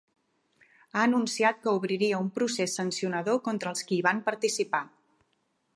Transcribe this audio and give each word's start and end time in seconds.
Ha 0.95 1.03
anunciat 1.07 1.59
que 1.65 1.73
obriria 1.81 2.23
un 2.23 2.31
procés 2.39 2.75
sancionador 2.81 3.39
contra 3.49 3.75
els 3.75 3.87
qui 3.91 3.99
hi 4.01 4.05
van 4.11 4.25
participar. 4.31 4.83